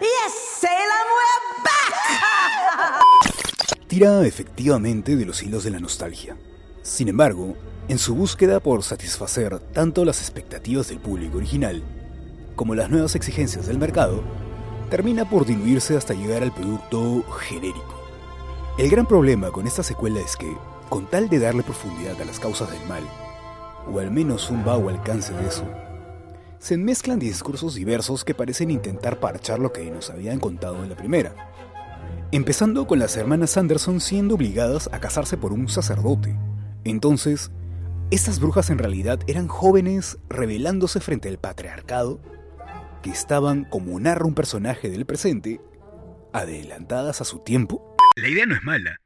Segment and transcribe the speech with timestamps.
[0.00, 3.02] Yes, we're back.
[3.86, 6.36] Tira efectivamente de los hilos de la nostalgia.
[6.82, 7.56] Sin embargo,
[7.88, 11.82] en su búsqueda por satisfacer tanto las expectativas del público original
[12.56, 14.22] como las nuevas exigencias del mercado,
[14.90, 18.00] termina por diluirse hasta llegar al producto genérico.
[18.78, 20.54] El gran problema con esta secuela es que,
[20.88, 23.02] con tal de darle profundidad a las causas del mal,
[23.90, 25.64] o al menos un vago alcance de eso,
[26.62, 30.96] se mezclan discursos diversos que parecen intentar parchar lo que nos habían contado en la
[30.96, 31.34] primera.
[32.30, 36.36] Empezando con las hermanas Anderson siendo obligadas a casarse por un sacerdote.
[36.84, 37.50] Entonces,
[38.12, 42.20] estas brujas en realidad eran jóvenes rebelándose frente al patriarcado
[43.02, 45.60] que estaban, como narra un personaje del presente,
[46.32, 47.96] adelantadas a su tiempo.
[48.14, 49.00] La idea no es mala,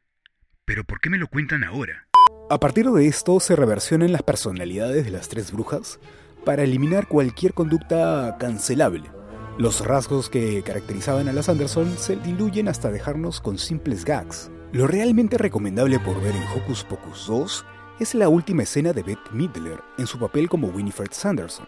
[0.66, 2.06] pero ¿por qué me lo cuentan ahora?
[2.50, 5.98] A partir de esto se reversionan las personalidades de las tres brujas
[6.46, 9.10] para eliminar cualquier conducta cancelable.
[9.58, 14.50] Los rasgos que caracterizaban a las Anderson se diluyen hasta dejarnos con simples gags.
[14.72, 17.64] Lo realmente recomendable por ver en Hocus Pocus 2
[17.98, 21.66] es la última escena de Bette Midler en su papel como Winifred Sanderson.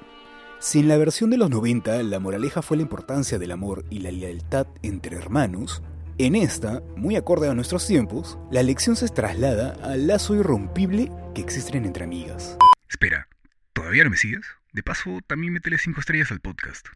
[0.60, 3.98] Si en la versión de los 90 la moraleja fue la importancia del amor y
[3.98, 5.82] la lealtad entre hermanos,
[6.18, 11.40] en esta, muy acorde a nuestros tiempos, la lección se traslada al lazo irrompible que
[11.40, 12.56] existen entre amigas.
[12.88, 13.27] Espera,
[13.88, 14.44] ¿todavía me sigues?
[14.74, 16.88] De paso, también métele 5 estrellas al podcast.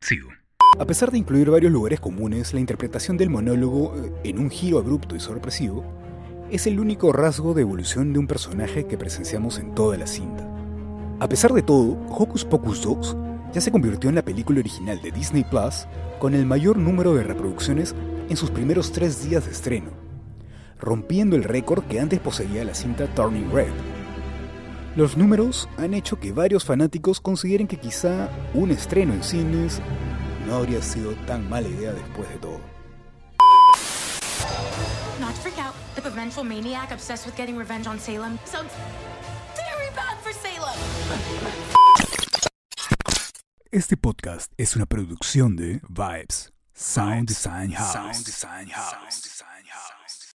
[0.00, 0.30] Sigo.
[0.78, 4.78] A pesar de incluir varios lugares comunes, la interpretación del monólogo, eh, en un giro
[4.78, 5.84] abrupto y sorpresivo,
[6.50, 10.48] es el único rasgo de evolución de un personaje que presenciamos en toda la cinta.
[11.20, 13.16] A pesar de todo, Hocus Pocus 2
[13.52, 15.86] ya se convirtió en la película original de Disney Plus
[16.18, 17.94] con el mayor número de reproducciones
[18.30, 19.90] en sus primeros tres días de estreno,
[20.78, 23.99] rompiendo el récord que antes poseía la cinta Turning Red.
[24.96, 29.80] Los números han hecho que varios fanáticos consideren que quizá un estreno en cines
[30.48, 32.60] no habría sido tan mala idea después de todo.
[35.20, 38.72] Not freak out, the vengeful maniac obsessed with getting revenge on Salem sounds
[39.54, 40.74] very bad for Salem.
[43.70, 48.24] Este podcast es una producción de Vibes, Sound Design House.